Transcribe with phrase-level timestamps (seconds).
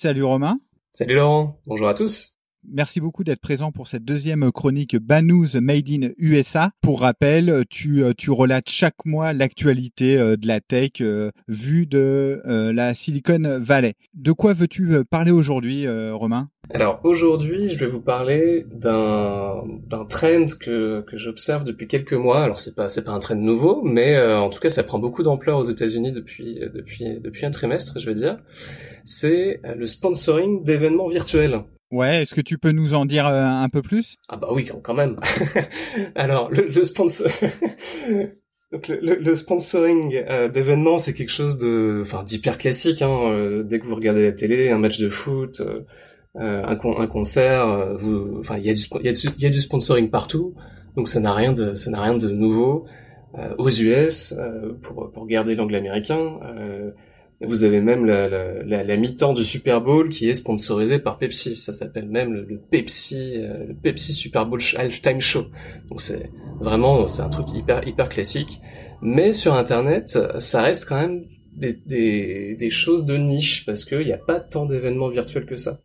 [0.00, 0.60] Salut Romain.
[0.92, 2.37] Salut Laurent, bonjour à tous.
[2.70, 6.70] Merci beaucoup d'être présent pour cette deuxième chronique Banous Made in USA.
[6.82, 11.86] Pour rappel, tu, euh, tu relates chaque mois l'actualité euh, de la tech euh, vue
[11.86, 13.94] de la Silicon Valley.
[14.14, 16.48] De quoi veux-tu parler aujourd'hui, Romain?
[16.74, 19.62] Alors aujourd'hui, je vais vous parler d'un
[20.08, 22.42] trend que que j'observe depuis quelques mois.
[22.42, 25.58] Alors c'est pas pas un trend nouveau, mais en tout cas ça prend beaucoup d'ampleur
[25.58, 28.38] aux États-Unis depuis depuis depuis un trimestre, je vais dire.
[29.04, 31.62] C'est le sponsoring d'événements virtuels.
[31.90, 34.16] Ouais, est-ce que tu peux nous en dire euh, un peu plus?
[34.28, 35.18] Ah bah oui, quand même.
[36.14, 37.28] Alors, le, sponsor...
[38.70, 43.00] Le, sponsoring euh, d'événements, c'est quelque chose de, enfin, d'hyper classique.
[43.00, 45.62] Hein, euh, dès que vous regardez la télé, un match de foot,
[46.34, 50.54] un, concert, il y a du, il y, y, a du sponsoring partout.
[50.96, 52.84] Donc ça n'a rien de, ça n'a rien de nouveau.
[53.56, 54.34] aux US,
[54.82, 56.38] pour pour garder l'angle américain,
[57.40, 61.54] vous avez même la, la, la, mi-temps du Super Bowl qui est sponsorisé par Pepsi.
[61.56, 65.44] Ça s'appelle même le, Pepsi, euh, le Pepsi Super Bowl Halftime Show.
[65.88, 68.60] Donc c'est vraiment, c'est un truc hyper hyper classique.
[69.00, 74.04] Mais sur Internet, ça reste quand même des, des, des choses de niche parce qu'il
[74.04, 75.80] n'y a pas tant d'événements virtuels que ça.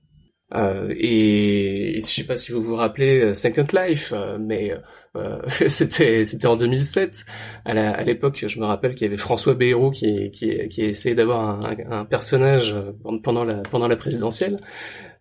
[0.53, 4.73] Euh, et, et, je sais pas si vous vous rappelez euh, Second Life, euh, mais
[5.15, 7.25] euh, c'était c'était en 2007.
[7.65, 11.41] À l'époque, je me rappelle qu'il y avait François Bayrou qui qui, qui essayé d'avoir
[11.41, 12.91] un, un, personnage euh,
[13.23, 14.57] pendant la pendant la présidentielle.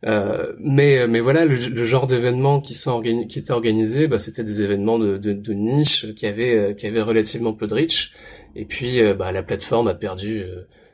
[0.05, 4.63] Euh, mais mais voilà, le, genre d'événements qui sont qui étaient organisés, bah, c'était des
[4.63, 8.15] événements de, de, de, niche qui avaient euh, qui avaient relativement peu de reach.
[8.57, 10.45] Et puis bah, la plateforme a perdu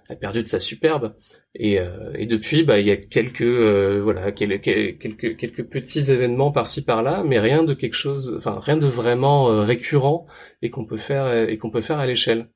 [0.08, 1.14] a perdu de sa superbe.
[1.54, 6.10] Et, euh, et depuis, bah, il y a quelques euh, voilà quelques, quelques quelques petits
[6.10, 10.26] événements par-ci par-là, mais rien de quelque chose, enfin rien de vraiment euh, récurrent
[10.62, 12.48] et qu'on peut faire et qu'on peut faire à l'échelle.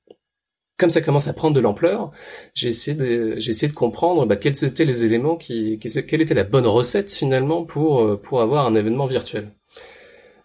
[0.79, 2.11] Comme ça commence à prendre de l'ampleur,
[2.55, 6.35] j'ai essayé de j'ai essayé de comprendre bah, quels étaient les éléments qui, quelle était
[6.35, 9.53] la bonne recette finalement pour pour avoir un événement virtuel.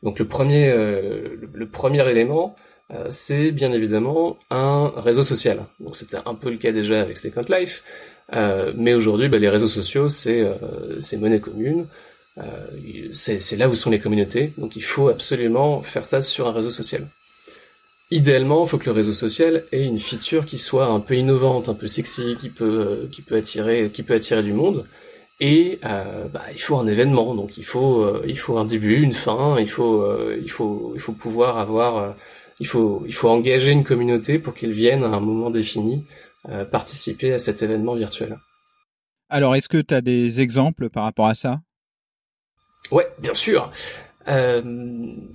[0.03, 2.55] Donc le premier le premier élément,
[3.09, 5.65] c'est bien évidemment un réseau social.
[5.79, 7.83] Donc c'était un peu le cas déjà avec Second Life,
[8.33, 11.87] euh, mais aujourd'hui, bah, les réseaux sociaux, c'est euh, monnaie commune.
[12.37, 12.67] Euh,
[13.13, 14.53] c'est là où sont les communautés.
[14.57, 17.07] Donc il faut absolument faire ça sur un réseau social.
[18.11, 21.67] Idéalement, il faut que le réseau social ait une feature qui soit un peu innovante,
[21.67, 24.85] un peu sexy, qui peut qui peut attirer qui peut attirer du monde.
[25.39, 29.13] Et euh, bah, il faut un événement, donc il faut il faut un début, une
[29.13, 32.15] fin, il faut il faut il faut pouvoir avoir
[32.59, 36.05] il faut, il faut engager une communauté pour qu'ils viennent à un moment défini
[36.49, 38.37] euh, participer à cet événement virtuel.
[39.29, 41.59] Alors, est-ce que tu as des exemples par rapport à ça?
[42.91, 43.71] Ouais, bien sûr.
[44.29, 44.61] Euh,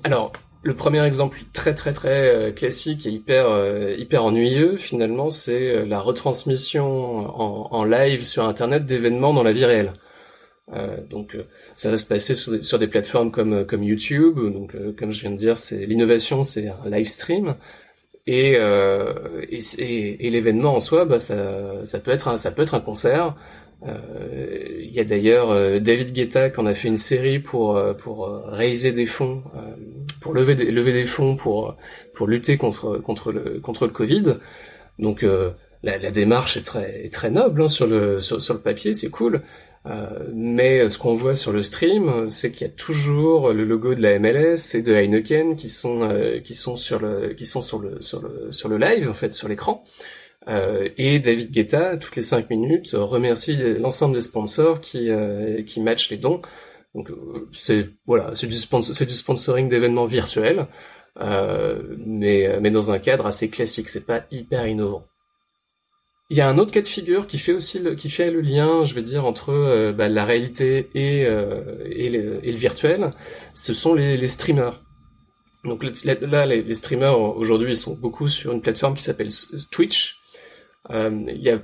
[0.04, 5.30] alors, le premier exemple très très très euh, classique et hyper euh, hyper ennuyeux finalement,
[5.30, 6.86] c'est la retransmission
[7.18, 9.92] en, en, live sur Internet d'événements dans la vie réelle.
[10.70, 11.42] Euh, donc euh,
[11.74, 14.36] ça va se passer sur, des plateformes comme euh, YouTube.
[14.36, 17.56] Donc comme je viens de dire, c'est l'innovation, c'est un live stream.
[18.26, 18.52] Et,
[20.30, 23.34] l'événement en soi, bah, ça, peut être un, concert.
[23.84, 28.92] Il y a d'ailleurs David Guetta qui en a fait une série pour pour raiser
[28.92, 29.42] des fonds,
[30.20, 31.76] pour lever des, fonds pour
[32.28, 34.34] lutter contre le Covid.
[35.00, 35.26] Donc
[35.82, 39.42] la, démarche est très noble hein, sur le papier, c'est cool.
[39.86, 43.94] Euh, mais ce qu'on voit sur le stream, c'est qu'il y a toujours le logo
[43.94, 47.62] de la MLS et de Heineken qui sont euh, qui sont sur le qui sont
[47.62, 49.84] sur le sur le sur le live en fait sur l'écran.
[50.48, 55.10] Euh, et David Guetta toutes les cinq minutes remercie l'ensemble des sponsors qui
[55.66, 56.40] qui matchent les dons.
[56.94, 57.10] Donc
[57.52, 60.68] c'est voilà c'est du c'est du sponsoring d'événements virtuels,
[61.18, 63.88] mais mais dans un cadre assez classique.
[63.88, 65.04] C'est pas hyper innovant.
[66.32, 68.40] Il y a un autre cas de figure qui fait aussi le, qui fait le
[68.40, 73.12] lien, je veux dire, entre euh, bah, la réalité et, euh, et, le, virtuel.
[73.52, 74.82] Ce sont les, les streamers.
[75.62, 79.28] Donc là, les, les streamers aujourd'hui, ils sont beaucoup sur une plateforme qui s'appelle
[79.70, 80.22] Twitch.
[80.88, 81.58] Euh, il y a,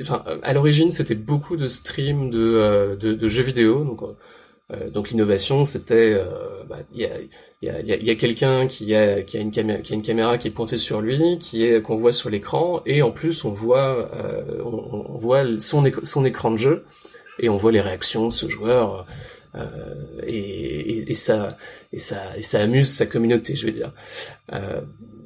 [0.00, 3.84] enfin, à l'origine, c'était beaucoup de streams de, de, de, jeux vidéo.
[3.84, 4.00] Donc
[4.92, 6.20] donc l'innovation, c'était,
[6.68, 7.20] bah, il y a,
[7.62, 10.48] y a, y quelqu'un qui a, qui a une caméra, qui a une caméra qui
[10.48, 14.10] est pointée sur lui, qui est qu'on voit sur l'écran, et en plus on voit,
[14.64, 15.84] on, on, voit son,
[16.24, 16.84] écran de jeu
[17.38, 19.06] et on voit les réactions de ce joueur.
[19.56, 21.48] Euh, et, et, ça
[21.92, 23.92] et ça et ça amuse sa communauté, je veux dire.
[24.52, 24.80] Euh,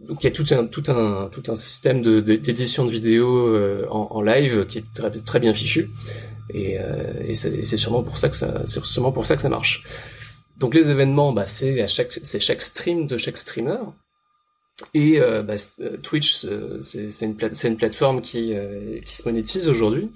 [0.08, 3.86] donc il y a tout un tout un tout un système d'édition de, vidéos euh,
[3.90, 5.90] en, en, live qui est très, très bien fichu
[6.54, 9.84] et, euh, c'est sûrement pour ça que ça marche.
[10.58, 13.78] Donc les événements, bah c'est chaque stream de chaque streamer.
[14.94, 15.54] Et euh, bah,
[16.02, 16.46] Twitch,
[16.80, 18.54] c'est une, plate une plateforme qui,
[19.04, 20.10] se monétise aujourd'hui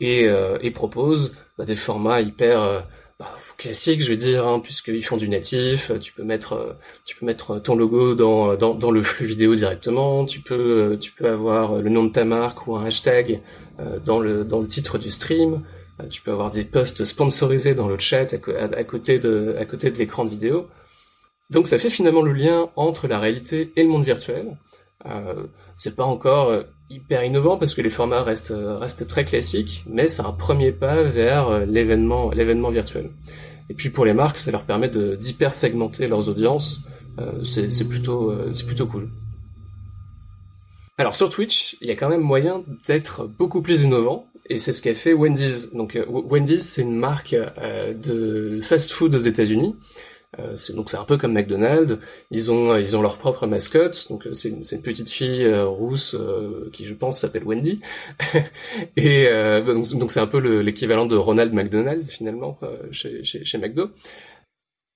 [0.00, 0.28] et,
[0.72, 2.86] propose bah, des formats hyper
[3.20, 5.92] bah, classique, je vais dire, hein, puisqu'ils font du natif.
[6.00, 6.76] Tu peux mettre,
[7.52, 10.24] euh, ton logo dans, le flux vidéo directement.
[10.24, 13.38] Tu peux, euh, avoir le nom de ta marque ou un hashtag euh,
[14.04, 15.62] dans le dans le titre du stream.
[16.10, 19.98] Tu peux avoir des posts sponsorisés dans le chat à, côté de à côté de
[19.98, 20.68] l'écran de vidéo.
[21.50, 24.56] Donc ça fait finalement le lien entre la réalité et le monde virtuel.
[25.06, 25.44] Euh,
[25.76, 30.22] c'est pas encore hyper innovant parce que les formats restent, restent très classiques, mais c'est
[30.22, 33.10] un premier pas vers euh, l'événement, l'événement virtuel.
[33.70, 36.82] Et puis pour les marques, ça leur permet d'hyper segmenter leurs audiences.
[37.18, 39.08] Euh, c'est, plutôt, euh, c'est plutôt cool.
[40.96, 44.72] Alors sur Twitch, il y a quand même moyen d'être beaucoup plus innovant, et c'est
[44.72, 45.72] ce qu'a fait Wendy's.
[45.72, 49.74] Donc Wendy's, c'est une marque de fast-food aux États-Unis
[50.38, 51.98] euh, donc c'est un peu comme McDonald's.
[52.30, 54.06] Ils ont leur propre mascotte.
[54.08, 56.16] Donc euh, c'est une, petite fille euh, rousse
[56.72, 57.80] qui je pense s'appelle Wendy.
[58.96, 59.28] et
[59.66, 62.58] donc c'est un peu l'équivalent de Ronald McDonald finalement
[62.92, 63.90] chez, chez, chez McDo.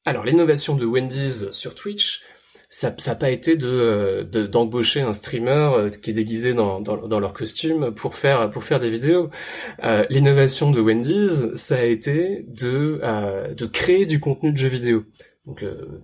[0.05, 2.23] Alors l'innovation de Wendy's sur Twitch,
[2.71, 7.33] ça n'a pas été de d'embaucher un streamer qui est déguisé dans, dans, dans, leur
[7.33, 9.31] costume pour faire pour faire des vidéos.
[9.85, 14.69] Euh, L'innovation de Wendy's, ça a été de euh, de créer du contenu de jeux
[14.69, 15.05] vidéo.
[15.47, 16.03] Donc, euh,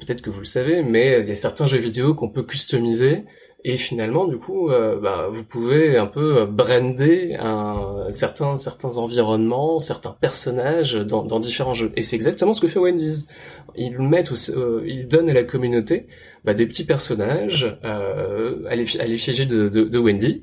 [0.00, 3.22] peut-être que vous le savez, mais il y a certains jeux vidéo qu'on peut customiser
[3.64, 9.78] et finalement, du coup, euh, bah, vous pouvez un peu brander un, certains, certains environnements,
[9.78, 11.92] certains personnages dans, dans différents jeux.
[11.96, 13.28] Et c'est exactement ce que fait Wendy's.
[13.76, 16.06] Ils mettent, euh, ils donnent à la communauté
[16.44, 20.42] bah, des petits personnages euh, à l'effigie de, de, de, Wendy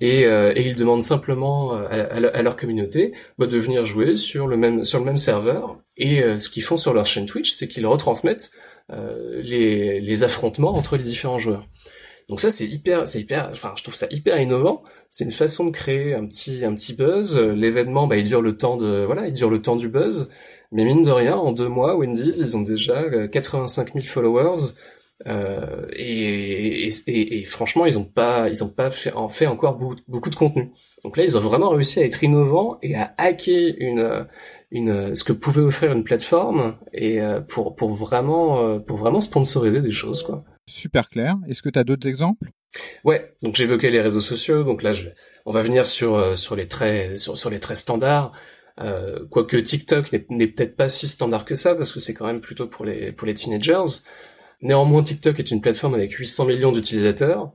[0.00, 4.46] et, euh, et, ils demandent simplement euh, à, leur communauté bah, de venir jouer sur
[4.46, 5.78] le même sur le même serveur.
[5.96, 8.52] Et euh, ce qu'ils font sur leur chaîne Twitch, c'est qu'ils retransmettent
[8.90, 11.66] euh, les, les affrontements entre les différents joueurs.
[12.28, 14.82] Donc ça c'est hyper, c'est hyper, enfin je trouve ça hyper innovant.
[15.10, 17.38] C'est une façon de créer un petit un petit buzz.
[17.38, 20.30] L'événement, bah, il dure le temps de voilà, il dure le temps du buzz.
[20.72, 24.74] Mais mine de rien, en deux mois, Wendy's, ils ont déjà 85 000 followers.
[25.26, 29.76] Euh, et, et, et, franchement, ils ont pas, ils ont pas fait, en fait encore
[29.76, 30.70] beaucoup, beaucoup, de contenu.
[31.04, 34.26] Donc là, ils ont vraiment réussi à être innovants et à hacker une,
[34.70, 39.20] une, ce que pouvait offrir une plateforme et euh, pour, pour vraiment, euh, pour vraiment
[39.20, 40.44] sponsoriser des choses, quoi.
[40.68, 41.36] Super clair.
[41.48, 42.50] Est-ce que tu as d'autres exemples?
[43.04, 43.34] Ouais.
[43.42, 44.62] Donc j'évoquais les réseaux sociaux.
[44.64, 45.08] Donc là, je,
[45.46, 48.32] on va venir sur sur les traits standards.
[48.80, 52.40] Euh, quoique TikTok n'est peut-être pas si standard que ça parce que c'est quand même
[52.40, 54.02] plutôt pour les pour les teenagers.
[54.60, 57.52] Néanmoins, TikTok est une plateforme avec 800 millions d'utilisateurs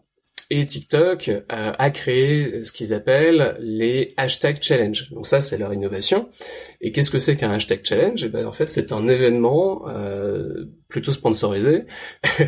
[0.60, 5.10] et TikTok euh, a créé ce qu'ils appellent les hashtag challenge.
[5.12, 6.30] Donc ça, c'est leur innovation.
[6.80, 8.24] Et qu'est-ce que c'est qu'un hashtag challenge?
[8.24, 11.86] Eh ben, En fait, c'est un événement euh, plutôt sponsorisé,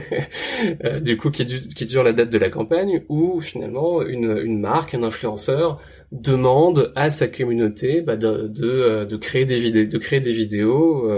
[0.84, 5.02] euh, du coup qui, dure la date de la campagne, où finalement une, marque, un
[5.02, 5.82] influenceur
[6.12, 11.12] demande à sa communauté bah, de, créer des de créer des vidéos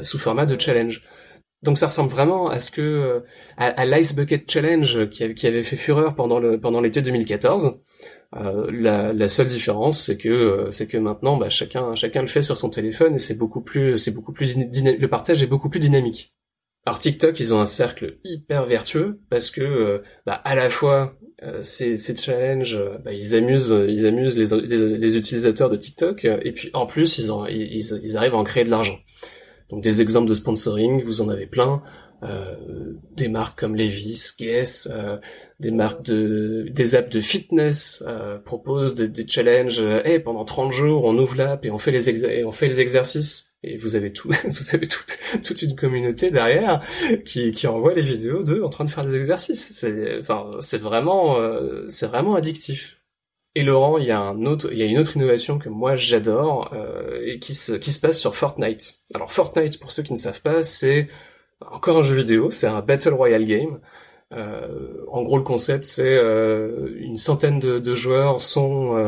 [0.00, 1.02] sous format de challenge.
[1.62, 3.20] Donc ça ressemble vraiment à ce que euh,
[3.56, 7.80] à, l'Ice Bucket Challenge qui, avait fait fureur pendant le pendant l'été 2014.
[8.36, 12.42] Euh, la, seule différence, c'est que euh, c'est que maintenant, bah, chacun chacun le fait
[12.42, 15.80] sur son téléphone et c'est beaucoup plus c'est beaucoup plus le partage est beaucoup plus
[15.80, 16.34] dynamique.
[16.84, 21.16] Alors TikTok, ils ont un cercle hyper vertueux parce que euh, bah, à la fois
[21.62, 26.52] ces, ces challenges, bah, ils amusent ils amusent les, les, les, utilisateurs de TikTok et
[26.52, 28.98] puis en plus ils, ont, ils, ils arrivent à en créer de l'argent.
[29.72, 31.82] Donc des exemples de sponsoring, vous en avez plein.
[32.22, 32.54] Euh,
[33.16, 35.16] des marques comme Levi's, Guess, euh,
[35.58, 39.80] des marques de des apps de fitness euh, proposent des, des challenges.
[39.80, 42.68] Euh, hey, pendant 30 jours, on ouvre l'app et on fait les et on fait
[42.68, 43.54] les exercices.
[43.64, 45.02] Et vous avez tout, vous avez tout,
[45.44, 46.80] toute une communauté derrière
[47.24, 49.70] qui, qui envoie les vidéos d'eux en train de faire des exercices.
[49.72, 53.01] C'est, enfin, c'est vraiment, euh, c'est vraiment addictif.
[53.54, 57.72] Et Laurent, il y a une autre innovation que moi j'adore euh, et qui se,
[57.72, 59.00] qui se passe sur Fortnite.
[59.14, 61.08] Alors Fortnite, pour ceux qui ne savent pas, c'est
[61.70, 63.80] encore un jeu vidéo, c'est un battle royale game.
[64.32, 69.04] Euh, en gros, le concept, c'est euh, une centaine de, joueurs sont,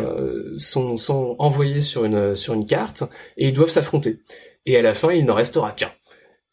[0.58, 3.04] sont sont envoyés sur une sur une carte
[3.38, 4.20] et ils doivent s'affronter.
[4.66, 5.90] et à la fin il n'en restera qu'un.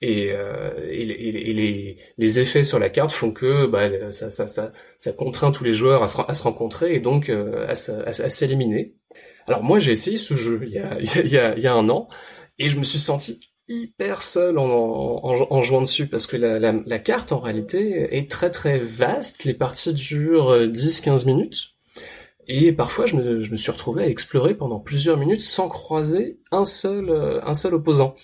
[0.04, 4.72] Et, euh, et, les, les, effets sur la carte font que bah, ça, ça, ça,
[4.98, 8.96] ça, contraint tous les joueurs à se, à se rencontrer et donc euh, à, s'éliminer.
[9.48, 11.74] Alors moi j'ai essayé ce jeu il y, a, il, y a, il y a
[11.74, 12.08] un an
[12.58, 16.58] et je me suis senti hyper seul en, en, en, jouant dessus parce que la,
[16.58, 21.76] la, la, carte en réalité est très très vaste, les parties durent 10-15 minutes
[22.48, 26.40] et parfois je me, je me suis retrouvé à explorer pendant plusieurs minutes sans croiser
[26.52, 28.16] un seul, euh, un seul opposant.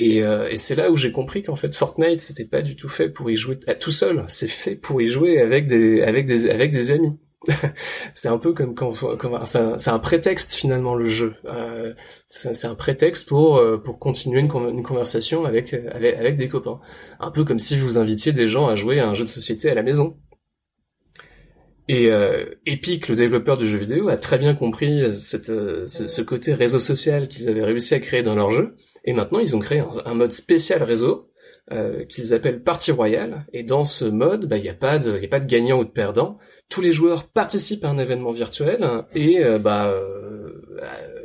[0.00, 2.88] Et, euh, et c'est là où j'ai compris qu'en fait Fortnite c'était pas du tout
[2.88, 6.48] fait pour y jouer tout seul, c'est fait pour y jouer avec des avec des
[6.50, 7.18] avec des amis.
[8.14, 8.92] c'est un peu comme quand,
[9.44, 11.34] c'est un, prétexte finalement le jeu.
[11.46, 11.94] Euh,
[12.28, 16.78] c'est un prétexte pour euh, pour continuer une, conversation avec, avec, des copains.
[17.18, 19.68] Un peu comme si vous invitiez des gens à jouer à un jeu de société
[19.68, 20.16] à la maison.
[21.88, 26.52] Et euh, Epic, le développeur du jeu vidéo, a très bien compris euh, ce, côté
[26.52, 28.76] réseau social qu'ils avaient réussi à créer dans leur jeu
[29.08, 31.30] et maintenant, ils ont créé un, mode spécial réseau
[31.72, 33.46] euh, qu'ils appellent Partie Royale.
[33.54, 36.36] Et dans ce mode, bah, il n'y a pas de, de gagnant ou de perdant.
[36.68, 40.50] Tous les joueurs participent à un événement virtuel et euh, bah euh,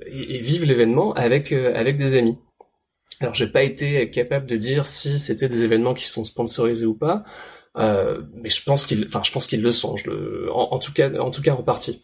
[0.05, 2.37] et, vivent l'événement avec avec des amis.
[3.19, 6.95] Alors, j'ai pas été capable de dire si c'était des événements qui sont sponsorisés ou
[6.95, 7.25] pas.
[7.75, 9.97] Euh, mais je pense qu'ils, enfin, je pense qu'ils le sont.
[9.97, 12.01] Je le, en, tout cas, en tout cas en partie.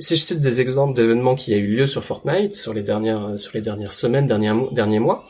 [0.00, 3.36] Si je cite des exemples d'événements qui a eu lieu sur Fortnite sur les dernières
[3.36, 5.24] sur les dernières semaines, derniers, mois,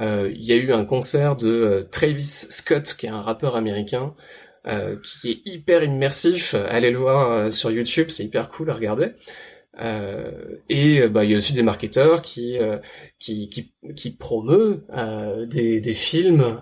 [0.00, 3.56] euh, il y a eu un concert de euh, Travis Scott, qui est un rappeur
[3.56, 4.14] américain,
[4.68, 6.54] euh, qui est hyper immersif.
[6.54, 9.14] Allez le voir sur YouTube, c'est hyper cool à regarder.
[9.80, 12.78] Euh, et euh, bah il y a aussi des marketeurs qui euh,
[13.18, 14.86] qui qui, qui promeut
[15.48, 16.60] des, des films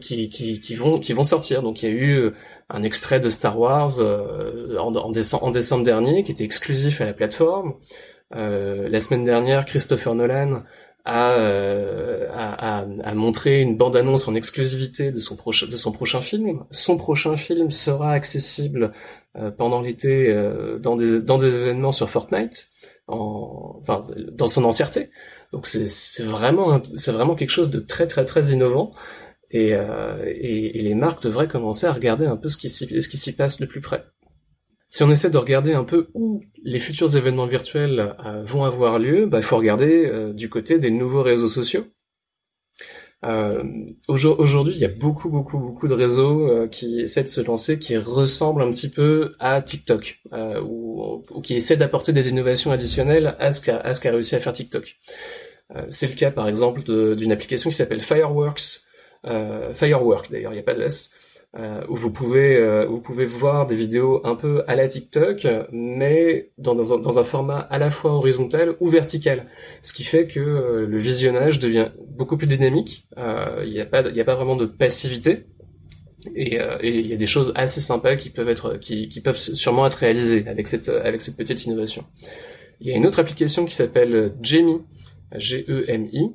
[0.00, 1.62] qui, qui, qui vont qui vont sortir.
[1.62, 2.32] Donc il y a eu
[2.68, 7.04] un extrait de Star Wars en, en, décembre, en décembre dernier qui était exclusif à
[7.06, 7.74] la plateforme.
[8.30, 10.62] la semaine dernière, Christopher Nolan
[11.06, 11.30] a,
[12.32, 16.64] a, a, a, montré une bande-annonce en exclusivité de son, prochain de son prochain film.
[16.72, 18.92] Son prochain film sera accessible
[19.36, 22.70] euh, pendant l'été euh, dans des dans des événements sur Fortnite,
[23.06, 25.10] en, enfin dans son entièreté.
[25.52, 28.92] Donc c'est vraiment vraiment quelque chose de très très très innovant.
[29.52, 33.32] Et, euh, et, et, les marques devraient commencer à regarder un peu ce qui s'y
[33.36, 34.04] passe de plus près.
[34.88, 38.14] Si on essaie de regarder un peu où les futurs événements virtuels
[38.44, 41.84] vont avoir lieu, bah, il faut regarder du côté des nouveaux réseaux sociaux.
[43.24, 43.62] Euh,
[44.08, 47.78] Aujourd'hui, il y a beaucoup, beaucoup, beaucoup de réseaux euh, qui essaient de se lancer,
[47.78, 52.72] qui ressemblent un petit peu à TikTok, euh, ou, ou, qui essaient d'apporter des innovations
[52.72, 54.96] additionnelles à ce qu'a qu réussi à faire TikTok.
[55.74, 56.82] Euh, c'est le cas, par exemple,
[57.16, 58.82] d'une application qui s'appelle Fireworks,
[59.26, 61.25] euh, Firework d'ailleurs, il n'y a pas de S, euh,
[61.88, 66.50] où vous pouvez euh, vous pouvez voir des vidéos un peu à la TikTok, mais
[66.58, 69.46] dans, dans, un, dans un format à la fois horizontal ou vertical,
[69.82, 73.08] ce qui fait que euh, le visionnage devient beaucoup plus dynamique.
[73.64, 75.46] Il n'y a pas il a pas vraiment de passivité.
[76.34, 79.86] Et il y a des choses assez sympas qui peuvent être qui, qui peuvent sûrement
[79.86, 82.04] être réalisées avec cette avec cette petite innovation.
[82.80, 84.80] Il y a une autre application qui s'appelle Gemi,
[85.32, 86.32] G-E-M-I,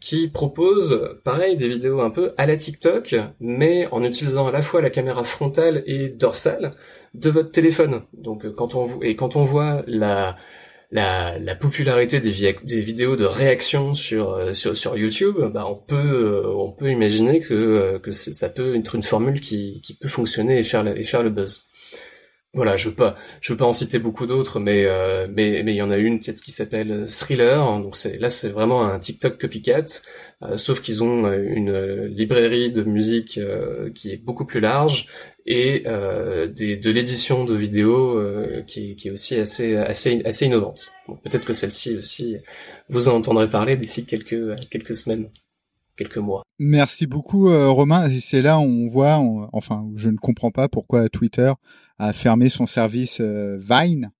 [0.00, 4.62] qui propose, pareil, des vidéos un peu à la TikTok, mais en utilisant à la
[4.62, 6.70] fois la caméra frontale et dorsale
[7.14, 8.02] de votre téléphone.
[8.14, 10.36] Donc euh, quand on et quand on voit la
[10.92, 12.30] la, la popularité des,
[12.80, 17.38] vidéos de réaction sur, euh, sur, sur YouTube, bah on peut euh, on peut imaginer
[17.38, 21.22] que que ça peut être une formule qui, qui peut fonctionner et faire et faire
[21.22, 21.66] le buzz.
[22.52, 25.82] Voilà, je veux pas, je veux pas en citer beaucoup d'autres, mais euh, il y
[25.82, 27.78] en a une qui s'appelle Thriller.
[27.78, 29.84] Donc c'est là c'est vraiment un TikTok copycat,
[30.42, 33.38] euh, sauf qu'ils ont euh, une librairie de musique
[33.94, 35.06] qui est beaucoup plus large
[35.46, 38.20] et de l'édition de vidéos
[38.66, 40.90] qui, qui est aussi assez assez assez innovante.
[41.22, 42.36] peut-être que celle-ci aussi
[42.88, 45.28] vous en entendrez parler d'ici quelques quelques semaines
[45.96, 46.42] quelques mois.
[46.58, 48.08] Merci beaucoup Romain.
[48.18, 49.20] C'est là où on voit,
[49.52, 51.52] enfin, je ne comprends pas pourquoi Twitter
[52.00, 54.10] a fermé son service euh, Vine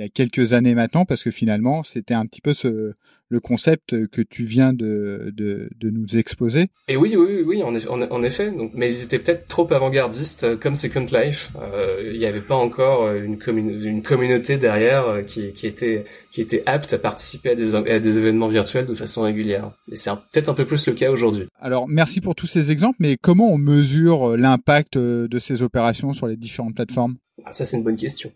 [0.00, 2.94] il y a quelques années maintenant parce que finalement c'était un petit peu ce,
[3.28, 6.68] le concept que tu viens de, de, de nous exposer.
[6.88, 8.50] Et oui, oui, oui, en, en, effet.
[8.50, 11.52] Donc, mais ils étaient peut-être trop avant-gardistes euh, comme Second Life.
[11.60, 16.62] Euh, il n'y avait pas encore une, une communauté derrière qui, qui, était, qui était
[16.66, 19.70] apte à participer à des, à des événements virtuels de façon régulière.
[19.92, 21.46] Et c'est peut-être un peu plus le cas aujourd'hui.
[21.60, 26.26] Alors merci pour tous ces exemples, mais comment on mesure l'impact de ces opérations sur
[26.26, 27.16] les différentes plateformes?
[27.44, 28.32] Ah, ça, c'est une bonne question.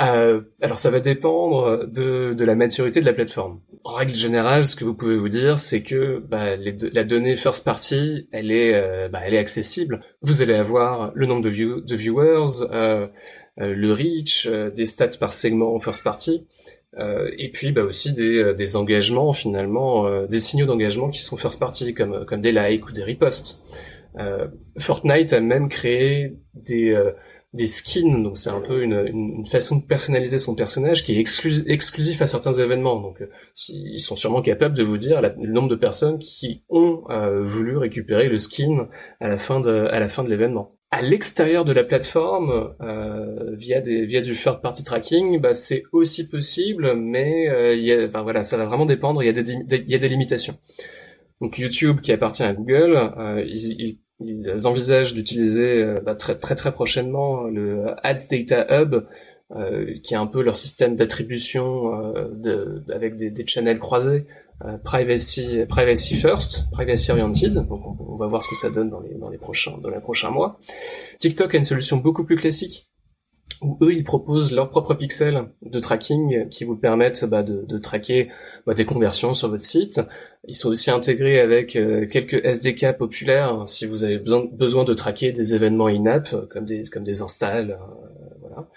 [0.00, 3.60] Euh, alors, ça va dépendre de, de, la maturité de la plateforme.
[3.84, 7.36] En règle générale, ce que vous pouvez vous dire, c'est que bah, les la donnée
[7.36, 10.00] first party, elle est, euh, bah, elle est accessible.
[10.22, 13.06] Vous allez avoir le nombre de, view de viewers, euh,
[13.60, 16.46] euh le reach, euh, des stats par segment first party.
[17.38, 21.92] et puis bah aussi des, des engagements finalement, des signaux d'engagement qui sont first party
[21.92, 23.62] comme comme des likes ou des reposts.
[24.78, 26.96] Fortnite a même créé des
[27.54, 31.20] des skins, donc c'est un peu une, une, façon de personnaliser son personnage qui est
[31.20, 33.00] exclusif à certains événements.
[33.00, 33.28] Donc euh,
[33.68, 37.76] ils sont sûrement capables de vous dire le nombre de personnes qui ont euh, voulu
[37.76, 38.88] récupérer le skin
[39.20, 40.76] à la fin de à la fin de l'événement.
[40.90, 45.84] À l'extérieur de la plateforme, euh, via des via du third party tracking, bah, c'est
[45.92, 49.22] aussi possible, mais euh, y a, enfin, voilà, ça va vraiment dépendre.
[49.22, 50.58] Il y a des, il y a des limitations.
[51.40, 53.12] Donc YouTube, qui appartient à Google,
[53.46, 59.06] ils, ils ils envisagent d'utiliser euh, bah, très, très très prochainement le Ads Data Hub,
[59.54, 64.26] euh, qui est un peu leur système d'attribution euh, de, avec des, des channels croisés,
[64.84, 67.52] privacy privacy first, privacy oriented.
[67.52, 70.00] Donc on, va voir ce que ça donne dans les dans les prochains dans les
[70.00, 70.58] prochains mois.
[71.18, 72.88] TikTok a une solution beaucoup plus classique
[73.60, 77.78] où eux ils proposent leurs propres pixels de tracking qui vous permettent bah, de, de,
[77.78, 78.28] traquer
[78.66, 80.00] bah, des conversions sur votre site.
[80.46, 84.94] Ils sont aussi intégrés avec euh, quelques SDK populaires hein, si vous avez besoin, de
[84.94, 88.68] traquer des événements in-app comme des comme des installs, euh, voilà.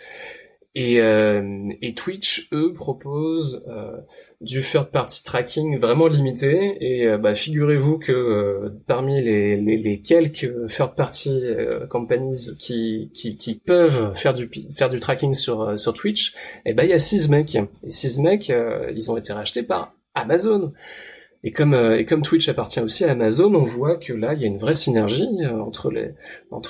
[0.80, 3.98] Et, euh, et, Twitch, eux, proposent euh,
[4.42, 6.78] du third-party tracking vraiment limité.
[6.82, 11.42] Et euh, bah, figurez-vous que parmi les, quelques third-party
[11.90, 16.36] companies qui, qui, qui, peuvent faire du, faire du tracking sur, sur Twitch,
[16.68, 17.56] eh ben il y a Sysmec.
[17.56, 18.54] Et Sysmec,
[18.96, 20.72] ils ont été rachetés par Amazon.
[21.48, 24.42] Et comme, euh, et comme Twitch appartient aussi à Amazon, on voit que là, il
[24.42, 25.90] y a une vraie synergie euh, entre,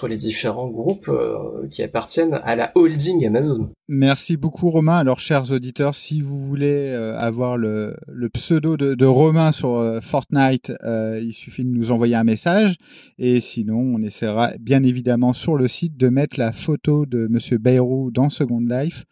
[0.07, 3.71] les, différents groupes euh, qui appartiennent à la holding Amazon.
[3.87, 4.97] Merci beaucoup Romain.
[4.97, 7.95] Alors chers auditeurs, si vous voulez avoir le,
[8.35, 12.75] pseudo de, de, Romain sur Fortnite, il suffit de nous envoyer un message.
[13.17, 17.57] Et sinon, on essaiera bien évidemment sur le site de mettre la photo de Monsieur
[17.57, 19.05] Bayrou dans Second Life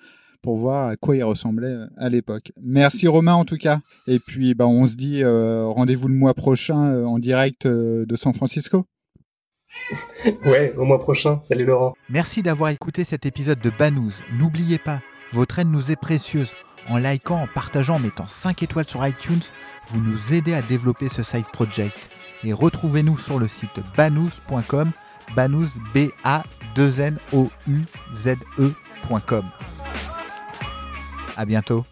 [0.46, 2.52] pour voir à quoi il ressemblait euh, à l'époque.
[2.62, 3.80] Merci Romain en tout cas.
[4.06, 8.16] Et puis bah, on se dit euh, rendez-vous le mois prochain euh, en direct de
[8.16, 8.86] San Francisco.
[10.46, 11.40] ouais, au mois prochain.
[11.42, 11.96] Salut Laurent.
[12.10, 14.22] Merci d'avoir écouté cet épisode de Banous.
[14.38, 15.02] N'oubliez pas,
[15.34, 16.54] votre aide nous est précieuse.
[16.88, 19.42] En likant, en partageant, en mettant 5 étoiles sur iTunes,
[19.88, 22.12] vous nous aidez à développer ce side project.
[22.44, 24.92] Et retrouvez-nous sur le site banous.com,
[25.36, 26.44] banous b a
[26.76, 27.80] 2 n o u
[28.14, 29.46] z e.com.
[31.36, 31.86] À bientôt.